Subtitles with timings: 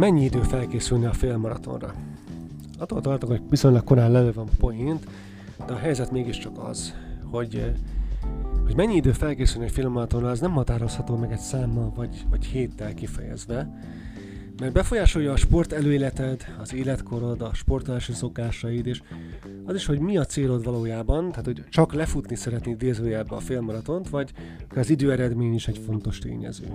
[0.00, 1.94] Mennyi idő felkészülni a félmaratonra?
[2.78, 5.06] Attól tartok, hogy viszonylag korán lelövöm a poént,
[5.66, 6.94] de a helyzet mégiscsak az,
[7.30, 7.72] hogy, eh,
[8.64, 12.94] hogy mennyi idő felkészülni egy félmaratonra, az nem határozható meg egy számmal vagy, vagy héttel
[12.94, 13.68] kifejezve,
[14.60, 19.02] mert befolyásolja a sport előéleted, az életkorod, a sportolási szokásaid, és
[19.64, 24.08] az is, hogy mi a célod valójában, tehát hogy csak lefutni szeretnéd idézőjelbe a félmaratont,
[24.08, 24.32] vagy
[24.74, 26.66] az időeredmény is egy fontos tényező.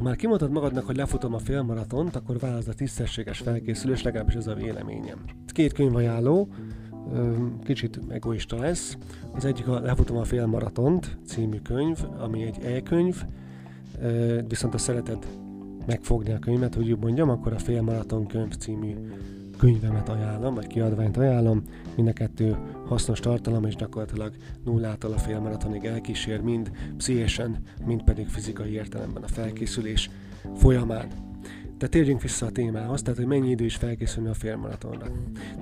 [0.00, 4.46] Ha már kimondtad magadnak, hogy lefutom a félmaratont, akkor válaszd a tisztességes felkészülés, legalábbis ez
[4.46, 5.18] a véleményem.
[5.46, 6.48] Két könyv ajánló,
[7.64, 8.96] kicsit egoista lesz.
[9.32, 13.22] Az egyik a Lefutom a félmaratont című könyv, ami egy e-könyv,
[14.48, 15.26] viszont ha szereted
[15.86, 18.94] megfogni a könyvet, hogy úgy mondjam, akkor a Félmaraton könyv című
[19.60, 21.62] könyvemet ajánlom, vagy kiadványt ajánlom.
[21.96, 24.32] Mind a kettő hasznos tartalom, és gyakorlatilag
[24.64, 30.10] nullától a félmaratonig elkísér, mind pszichésen, mind pedig fizikai értelemben a felkészülés
[30.56, 31.08] folyamán.
[31.78, 35.06] De térjünk vissza a témához, tehát hogy mennyi idő is felkészülni a félmaratonra.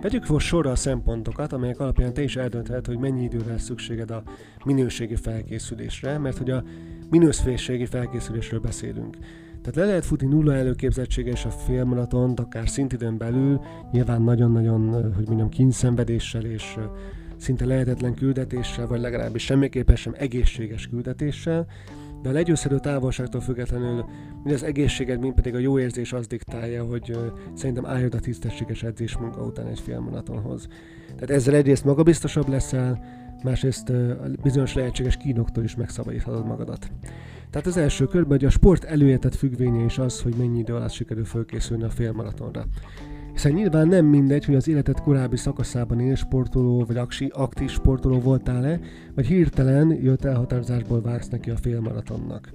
[0.01, 4.11] Vegyük most sorra a szempontokat, amelyek alapján te is eldöntheted, hogy mennyi időre lesz szükséged
[4.11, 4.23] a
[4.65, 6.63] minőségi felkészülésre, mert hogy a
[7.11, 9.17] minőségi felkészülésről beszélünk.
[9.69, 13.61] Tehát le lehet futni nulla előképzettséges a félmaratont, akár szintidőn belül,
[13.93, 16.77] nyilván nagyon-nagyon, hogy mondjam, kínszenvedéssel és
[17.37, 21.67] szinte lehetetlen küldetéssel, vagy legalábbis semmiképpen sem egészséges küldetéssel,
[22.23, 24.05] de a legyőzhető távolságtól függetlenül
[24.43, 27.19] mind az egészséged, mind pedig a jó érzés az diktálja, hogy
[27.55, 30.69] szerintem álljad a tisztességes edzés munka után egy félmaratonhoz.
[31.07, 33.05] Tehát ezzel egyrészt magabiztosabb leszel,
[33.43, 33.93] másrészt
[34.43, 36.91] bizonyos lehetséges kínoktól is megszabadíthatod magadat.
[37.51, 40.91] Tehát az első körben, hogy a sport előétet függvénye is az, hogy mennyi idő alatt
[40.91, 42.65] sikerül fölkészülni a félmaratonra.
[43.33, 48.81] Hiszen nyilván nem mindegy, hogy az életed korábbi szakaszában élsportoló vagy aktív sportoló voltál-e,
[49.15, 52.53] vagy hirtelen jött elhatározásból vágsz neki a félmaratonnak.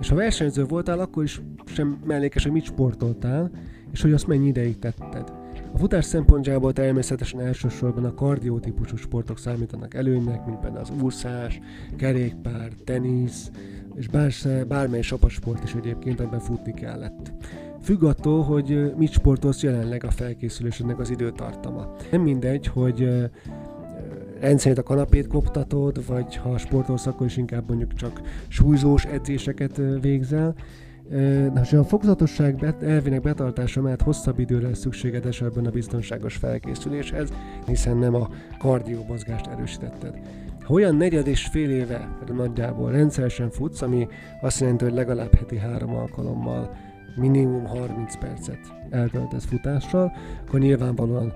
[0.00, 3.50] És ha versenyző voltál, akkor is sem mellékes, hogy mit sportoltál,
[3.92, 5.32] és hogy azt mennyi ideig tetted.
[5.76, 11.60] A futás szempontjából természetesen elsősorban a kardiótípusú sportok számítanak előnynek, mint például az úszás,
[11.96, 13.50] kerékpár, tenisz,
[13.94, 14.32] és bár,
[14.68, 17.32] bármely sapasport is egyébként ebben futni kellett.
[17.82, 21.92] Függ attól, hogy mit sportolsz jelenleg a felkészülésednek az időtartama.
[22.10, 23.08] Nem mindegy, hogy
[24.40, 30.54] rendszerint a kanapét koptatod, vagy ha sportolsz, akkor is inkább mondjuk csak súlyzós edzéseket végzel.
[31.08, 37.32] De ha a fokozatosság elvének betartása mellett hosszabb időre lesz szükséged esetben a biztonságos felkészüléshez,
[37.66, 38.28] hiszen nem a
[38.58, 40.18] kardiómozgást erősítetted.
[40.62, 44.08] Ha olyan negyed és fél éve nagyjából rendszeresen futsz, ami
[44.40, 46.70] azt jelenti, hogy legalább heti három alkalommal
[47.16, 48.58] minimum 30 percet
[48.90, 50.12] eltöltesz futással,
[50.46, 51.32] akkor nyilvánvalóan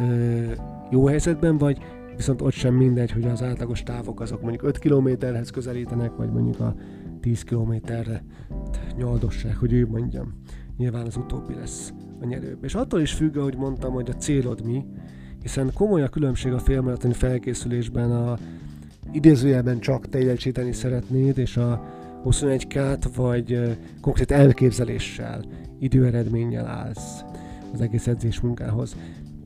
[0.00, 0.52] ö,
[0.90, 1.78] jó helyzetben vagy,
[2.16, 6.60] viszont ott sem mindegy, hogy az átlagos távok azok mondjuk 5 kilométerhez közelítenek, vagy mondjuk
[6.60, 6.74] a
[7.20, 8.24] 10 kilométerre
[8.96, 10.34] nyaldossák, hogy ő mondjam.
[10.76, 12.64] Nyilván az utóbbi lesz a nyerőbb.
[12.64, 14.84] És attól is függ, ahogy mondtam, hogy a célod mi,
[15.42, 18.38] hiszen komoly a különbség a félmaratoni felkészülésben a
[19.12, 21.84] idézőjelben csak teljesíteni szeretnéd, és a
[22.24, 25.44] 21K-t vagy konkrét elképzeléssel,
[25.78, 27.24] időeredménnyel állsz
[27.72, 28.96] az egész edzés munkához.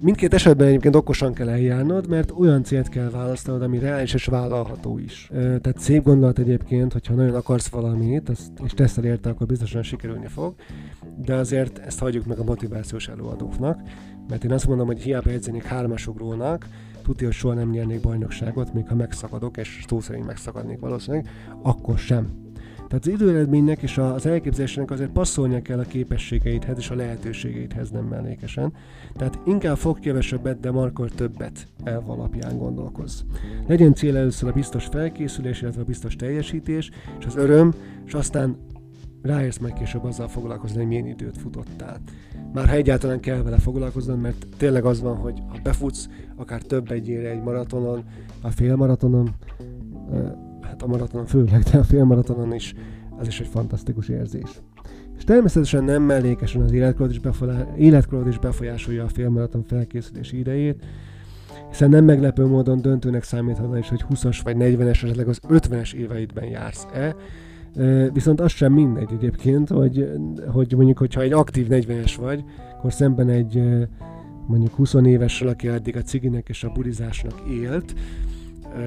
[0.03, 4.99] Mindkét esetben egyébként okosan kell eljárnod, mert olyan célt kell választanod, ami reális és vállalható
[4.99, 5.31] is.
[5.33, 10.27] Tehát szép gondolat egyébként, hogyha nagyon akarsz valamit, azt, és teszel érte, akkor biztosan sikerülni
[10.27, 10.55] fog,
[11.17, 13.81] de azért ezt hagyjuk meg a motivációs előadóknak,
[14.29, 16.67] mert én azt mondom, hogy hiába edzenék hármasugrónak,
[17.03, 21.29] tudja, hogy soha nem nyernék bajnokságot, még ha megszakadok, és szó szerint megszakadnék valószínűleg,
[21.63, 22.42] akkor sem.
[22.93, 28.05] Tehát az időeredménynek és az elképzelésnek azért passzolnia kell a képességeidhez és a lehetőségeidhez nem
[28.05, 28.73] mellékesen.
[29.17, 33.25] Tehát inkább fog kevesebbet, de markol többet elv alapján gondolkoz.
[33.67, 37.73] Legyen cél először a biztos felkészülés, illetve a biztos teljesítés, és az öröm,
[38.05, 38.57] és aztán
[39.23, 42.01] ráérsz meg később azzal foglalkozni, hogy milyen időt futottál.
[42.53, 46.91] Már ha egyáltalán kell vele foglalkoznod, mert tényleg az van, hogy ha befutsz akár több
[46.91, 48.05] egyére egy maratonon,
[48.43, 49.35] a félmaratonon,
[50.73, 52.75] hát a maratonon főleg, de a félmaratonon is,
[53.19, 54.61] az is egy fantasztikus érzés.
[55.17, 57.21] És természetesen nem mellékesen az életkorod is,
[57.77, 60.85] életkorod is befolyásolja a félmaraton felkészülési idejét,
[61.69, 66.45] hiszen nem meglepő módon döntőnek számíthat is, hogy 20-as vagy 40-es, esetleg az 50-es éveidben
[66.45, 67.17] jársz-e,
[68.13, 70.11] Viszont az sem mindegy egyébként, hogy,
[70.47, 72.45] hogy mondjuk, hogyha egy aktív 40-es vagy,
[72.77, 73.63] akkor szemben egy
[74.47, 77.95] mondjuk 20 évessel, aki eddig a ciginek és a burizásnak élt,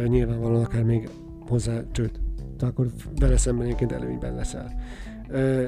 [0.07, 1.09] nyilvánvalóan akár még
[1.47, 2.19] hozzá, sőt,
[2.59, 2.87] akkor
[3.19, 4.75] vele szemben egyébként előnyben leszel,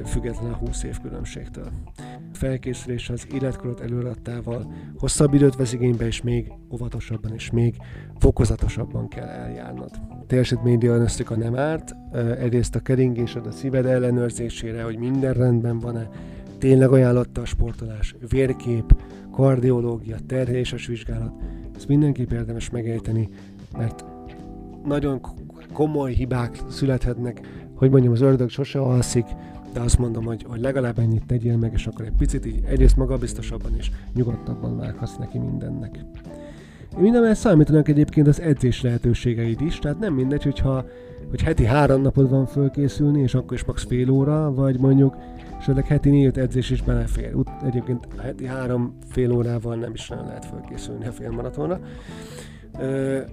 [0.05, 1.69] független a 20 év különbségtől.
[1.97, 7.75] A felkészülés az életkorot előadtával hosszabb időt vesz igénybe, és még óvatosabban és még
[8.17, 9.89] fokozatosabban kell eljárnod.
[10.27, 11.95] Teljesítménydiagnosztika nem árt,
[12.39, 16.09] egyrészt a keringésed a szíved ellenőrzésére, hogy minden rendben van-e,
[16.57, 18.95] tényleg ajánlotta a sportolás, vérkép,
[19.31, 21.33] kardiológia, terheléses vizsgálat,
[21.75, 23.29] ezt mindenképp érdemes megejteni,
[23.77, 24.05] mert
[24.87, 25.21] nagyon
[25.73, 27.41] komoly hibák születhetnek,
[27.75, 29.25] hogy mondjam, az ördög sose alszik,
[29.73, 32.95] de azt mondom, hogy, hogy legalább ennyit tegyél meg, és akkor egy picit így egyrészt
[32.95, 35.99] magabiztosabban és nyugodtabban vághatsz neki mindennek.
[36.97, 40.85] Mindenben számítanak egyébként az edzés lehetőségeid is, tehát nem mindegy, hogyha
[41.29, 45.15] hogy heti három napod van fölkészülni, és akkor is max fél óra, vagy mondjuk
[45.59, 47.35] esetleg heti négy edzés is belefér.
[47.35, 51.79] Ut- egyébként heti három fél órával nem is nagyon lehet fölkészülni a félmaratonra.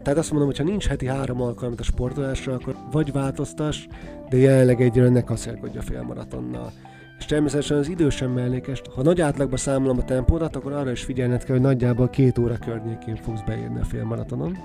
[0.02, 3.88] Tehát azt mondom, hogy ha nincs heti három alkalmat a sportolásra, akkor vagy változtas,
[4.28, 6.72] de jelenleg egyre ne kaszálkodj a félmaratonnal.
[7.18, 8.82] És természetesen az idő sem mellékes.
[8.94, 12.56] Ha nagy átlagban számolom a tempódat, akkor arra is figyelned kell, hogy nagyjából két óra
[12.56, 14.56] környékén fogsz beérni a félmaratonon.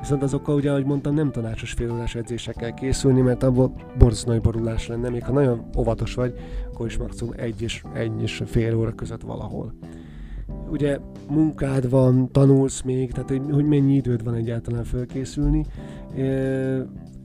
[0.00, 4.86] Viszont azokkal ugye, ahogy mondtam, nem tanácsos félórás edzésekkel készülni, mert abból borzasztó nagy borulás
[4.86, 6.34] lenne, még ha nagyon óvatos vagy,
[6.72, 9.74] akkor is maximum egy és, egy és fél óra között valahol.
[10.70, 15.64] Ugye munkád van, tanulsz még, tehát hogy, hogy mennyi időd van egyáltalán fölkészülni,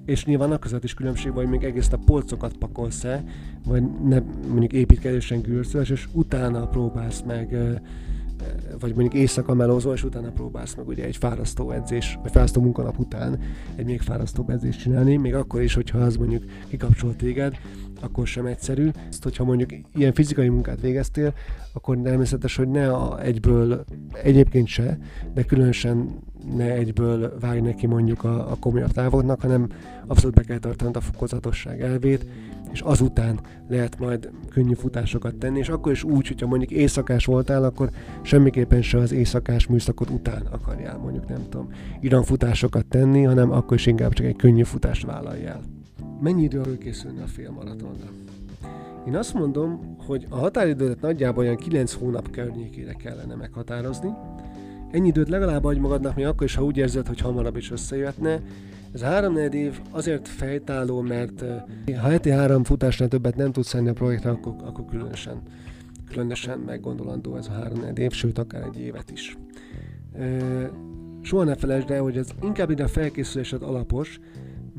[0.05, 3.23] és nyilván a között is különbség van, hogy még egész a polcokat pakolsz-e,
[3.65, 4.19] vagy ne,
[4.49, 7.57] mondjuk építkezésen gűrszöles, és utána próbálsz meg
[8.79, 12.99] vagy mondjuk éjszaka melózol, és utána próbálsz meg ugye egy fárasztó edzés, vagy fárasztó munkanap
[12.99, 13.39] után
[13.75, 17.55] egy még fárasztóbb edzést csinálni, még akkor is, hogyha az mondjuk kikapcsol téged,
[18.01, 18.89] akkor sem egyszerű.
[19.09, 21.33] Azt, hogyha mondjuk ilyen fizikai munkát végeztél,
[21.73, 23.85] akkor természetes, hogy ne a egyből,
[24.23, 24.97] egyébként se,
[25.33, 26.09] de különösen
[26.55, 29.67] ne egyből vágj neki mondjuk a, a komolyabb távodnak, hanem
[30.07, 32.25] abszolút be kell tartanod a fokozatosság elvét,
[32.71, 37.63] és azután lehet majd könnyű futásokat tenni, és akkor is úgy, hogyha mondjuk éjszakás voltál,
[37.63, 37.89] akkor
[38.21, 41.69] semmiképpen se az éjszakás műszakot után akarjál mondjuk, nem tudom,
[42.01, 45.78] iramfutásokat tenni, hanem akkor is inkább csak egy könnyű futást vállaljál.
[46.21, 48.07] Mennyi időről készülni a félmaratonra?
[49.07, 54.09] Én azt mondom, hogy a határidőt nagyjából olyan 9 hónap környékére kellene meghatározni.
[54.91, 58.41] Ennyi időt legalább adj magadnak, még akkor is, ha úgy érzed, hogy hamarabb is összejöhetne,
[58.93, 61.43] ez három év azért fejtálló, mert
[61.85, 65.41] ha heti három futásnál többet nem tudsz szenni a projektre, akkor, akkor különösen,
[66.09, 69.37] különösen meggondolandó ez a három év, sőt akár egy évet is.
[71.21, 74.19] Soha ne felejtsd el, hogy ez inkább ide a felkészülésed alapos,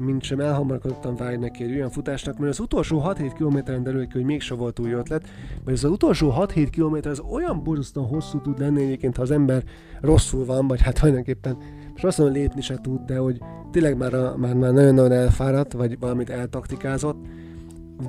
[0.01, 4.13] mint sem elhamarkodottan várj neki egy olyan futásnak, mert az utolsó 6-7 kilométeren derül ki,
[4.13, 5.29] hogy mégse volt új ötlet,
[5.65, 9.63] mert az utolsó 6-7 kilométer az olyan borzasztóan hosszú tud lenni egyébként, ha az ember
[10.01, 11.57] rosszul van, vagy hát tulajdonképpen
[11.91, 13.39] most azt mondom, lépni se tud, de hogy
[13.71, 17.19] tényleg már, a, már, már nagyon-nagyon elfáradt, vagy valamit eltaktikázott,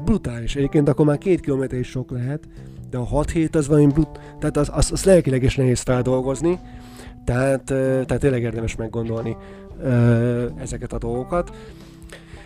[0.03, 0.55] brutális.
[0.55, 2.47] Egyébként akkor már két kilométer is sok lehet,
[2.89, 6.59] de a 6 hét az valami brut, tehát az, az, az lelkileg is nehéz feldolgozni,
[7.23, 9.37] tehát, tehát tényleg érdemes meggondolni
[10.55, 11.55] ezeket a dolgokat.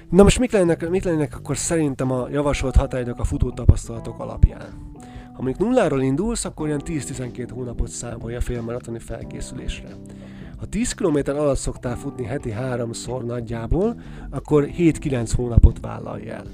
[0.10, 4.92] Na most mik lennének, mik lennének akkor szerintem a javasolt határidők a futó tapasztalatok alapján?
[5.34, 9.90] Ha mondjuk nulláról indulsz, akkor olyan 10-12 hónapot számolja félmaratoni felkészülésre.
[10.58, 14.00] Ha 10 km alatt szoktál futni heti háromszor nagyjából,
[14.30, 16.46] akkor 7-9 hónapot vállalj el.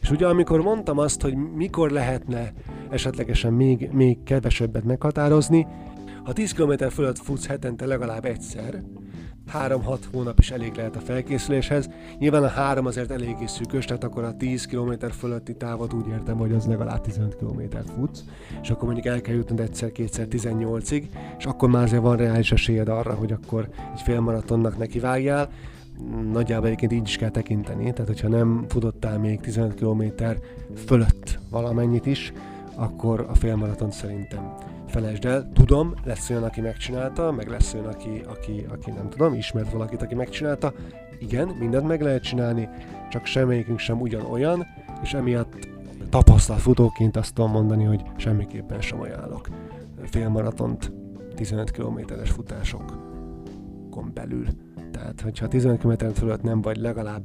[0.00, 2.52] És ugye amikor mondtam azt, hogy mikor lehetne
[2.90, 5.66] esetlegesen még, még kevesebbet meghatározni,
[6.24, 8.82] ha 10 km fölött futsz hetente legalább egyszer,
[9.52, 11.90] 3-6 hónap is elég lehet a felkészüléshez.
[12.18, 16.36] Nyilván a 3 azért eléggé szűkös, tehát akkor a 10 km fölötti távot úgy értem,
[16.36, 17.60] hogy az legalább 15 km
[17.96, 18.24] futsz,
[18.62, 21.02] és akkor mondjuk el kell jutnod egyszer-kétszer 18-ig,
[21.38, 25.48] és akkor már azért van reális esélyed arra, hogy akkor egy félmaratonnak nekivágjál.
[26.32, 30.02] Nagyjából egyébként így is kell tekinteni, tehát hogyha nem futottál még 15 km
[30.86, 32.32] fölött valamennyit is,
[32.74, 34.54] akkor a félmaraton szerintem
[34.86, 39.34] felejtsd el, tudom, lesz olyan, aki megcsinálta, meg lesz olyan, aki, aki, aki nem tudom,
[39.34, 40.72] ismert valakit, aki megcsinálta.
[41.18, 42.68] Igen, mindent meg lehet csinálni,
[43.10, 44.66] csak semmelyikünk sem ugyanolyan,
[45.02, 45.68] és emiatt
[46.08, 49.48] tapasztalt futóként azt tudom mondani, hogy semmiképpen sem ajánlok
[50.04, 50.92] félmaratont
[51.34, 54.46] 15 kilométeres futásokon belül.
[54.90, 57.24] Tehát, hogyha 15 km fölött nem vagy legalább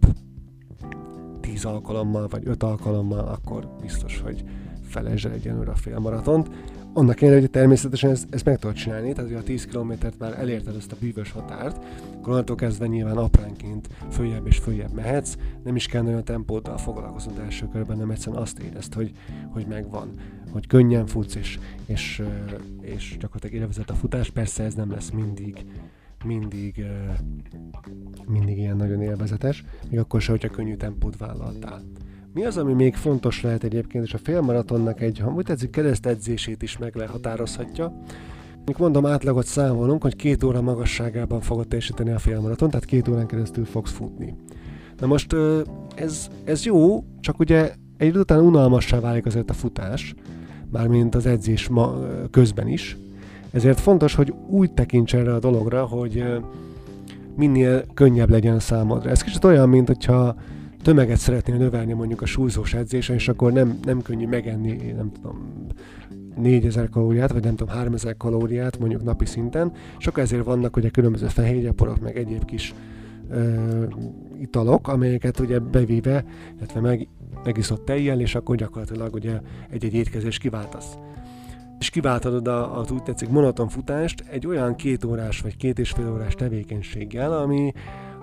[1.39, 4.44] 10 alkalommal, vagy 5 alkalommal, akkor biztos, hogy
[4.82, 6.50] felejtsd el egyenlőre a félmaratont.
[6.93, 10.39] Annak ellenére, hogy természetesen ezt, ezt meg tudod csinálni, tehát hogy a 10 kilométert már
[10.39, 15.75] elérted ezt a bűvös határt, akkor onnantól kezdve nyilván apránként följebb és följebb mehetsz, nem
[15.75, 19.12] is kell olyan tempóddal foglalkoznod első körben, nem egyszerűen azt érezd, hogy,
[19.50, 20.13] hogy megvan,
[20.51, 22.24] hogy könnyen futsz, és, és,
[22.81, 24.29] és gyakorlatilag élvezett a futás.
[24.29, 25.65] Persze ez nem lesz mindig
[26.24, 26.86] mindig,
[28.27, 31.83] mindig ilyen nagyon élvezetes, még akkor sem, hogyha könnyű tempót vállaltál.
[32.33, 36.61] Mi az, ami még fontos lehet egyébként, és a félmaratonnak egy, ha úgy tetszik, keresztedzését
[36.61, 37.93] is meg határozhatja.
[38.65, 43.27] Még mondom, átlagot számolunk, hogy két óra magasságában fogod teljesíteni a félmaraton, tehát két órán
[43.27, 44.35] keresztül fogsz futni.
[45.00, 45.35] Na most
[45.95, 50.13] ez, ez jó, csak ugye egy idő után unalmassá válik azért a futás,
[50.71, 52.00] mármint az edzés ma,
[52.31, 52.97] közben is.
[53.51, 56.23] Ezért fontos, hogy úgy tekints erre a dologra, hogy
[57.35, 59.09] minél könnyebb legyen számodra.
[59.09, 60.35] Ez kicsit olyan, mint hogyha
[60.81, 65.65] tömeget szeretnél növelni mondjuk a súlyzós edzésen, és akkor nem, nem könnyű megenni, nem tudom,
[66.35, 70.89] 4000 kalóriát, vagy nem tudom, 3000 kalóriát mondjuk napi szinten, és akkor ezért vannak ugye
[70.89, 72.73] különböző fehérjeporok, meg egyéb kis
[73.29, 73.83] ö,
[74.39, 76.25] italok, amelyeket ugye bevéve,
[76.57, 77.07] illetve meg,
[77.43, 80.97] megiszott tejjel, és akkor gyakorlatilag ugye egy-egy étkezés kiváltasz.
[81.79, 85.91] És kiváltod a, a úgy tetszik monoton futást egy olyan két órás vagy két és
[85.91, 87.73] fél órás tevékenységgel, ami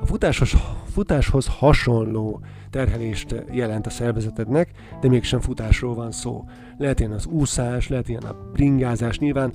[0.00, 0.52] a futáshoz,
[0.92, 2.40] futáshoz hasonló
[2.70, 6.44] terhelést jelent a szervezetednek, de mégsem futásról van szó.
[6.78, 9.52] Lehet ilyen az úszás, lehet ilyen a bringázás, nyilván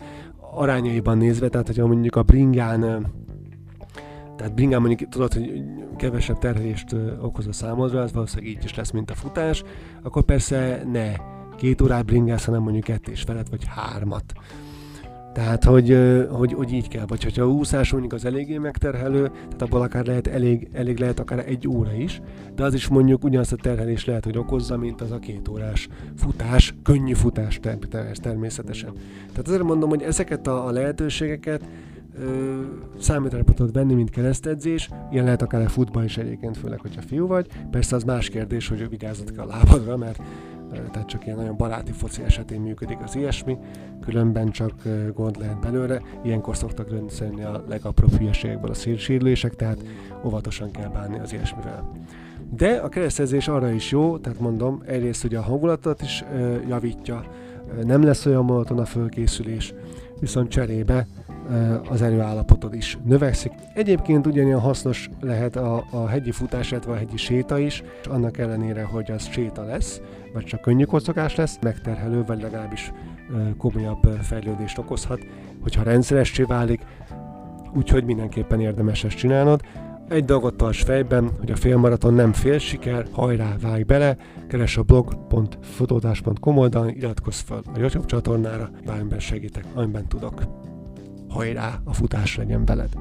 [0.55, 3.11] arányaiban nézve, tehát hogyha mondjuk a bringán
[4.35, 5.63] tehát bringán mondjuk tudod, hogy
[5.97, 9.63] kevesebb terhelést okoz a számodra, ez valószínűleg így is lesz, mint a futás,
[10.03, 11.11] akkor persze ne
[11.55, 14.33] két órát bringász, hanem mondjuk kettő és felet, vagy hármat.
[15.33, 15.97] Tehát, hogy,
[16.29, 17.05] hogy, hogy így kell.
[17.05, 21.43] Vagy hogyha úszás mondjuk az eléggé megterhelő, tehát abból akár lehet elég, elég lehet akár
[21.47, 22.21] egy óra is,
[22.55, 25.87] de az is mondjuk ugyanazt a terhelés lehet, hogy okozza, mint az a két órás
[26.15, 27.59] futás, könnyű futás
[28.21, 28.91] természetesen.
[29.29, 31.61] Tehát azért mondom, hogy ezeket a, a lehetőségeket
[32.99, 37.27] számítára tudod venni, mint keresztedzés, ilyen lehet akár a futball is egyébként, főleg, hogyha fiú
[37.27, 37.47] vagy.
[37.71, 40.21] Persze az más kérdés, hogy vigyázzat kell a lábadra, mert
[40.91, 43.57] tehát csak ilyen nagyon baráti foci esetén működik az ilyesmi,
[44.01, 44.73] különben csak
[45.13, 46.01] gond lehet belőle.
[46.23, 49.83] Ilyenkor szoktak rendszerni a legapróbb hülyeségekből a szélsérülések, tehát
[50.25, 51.91] óvatosan kell bánni az ilyesmivel.
[52.55, 56.23] De a keresztezés arra is jó, tehát mondom, egyrészt ugye a hangulatot is
[56.67, 57.23] javítja,
[57.83, 59.73] nem lesz olyan monoton a fölkészülés,
[60.19, 61.07] viszont cserébe
[61.89, 63.51] az erőállapotod is növekszik.
[63.73, 68.37] Egyébként ugyanilyen hasznos lehet a, a hegyi futás, illetve a hegyi séta is, és annak
[68.37, 70.01] ellenére, hogy az séta lesz,
[70.33, 72.91] vagy csak könnyű kocogás lesz, megterhelő, vagy legalábbis
[73.57, 75.19] komolyabb fejlődést okozhat,
[75.61, 76.81] hogyha rendszeressé válik,
[77.75, 79.61] úgyhogy mindenképpen érdemes ezt csinálnod.
[80.09, 84.17] Egy dolgot tarts fejben, hogy a félmaraton nem fél siker, hajrá, vágj bele,
[84.47, 90.41] keres a blog.fototás.com oldalon, iratkozz fel a YouTube csatornára, bármiben segítek, amiben tudok
[91.33, 92.91] hajrá, a futás legyen veled.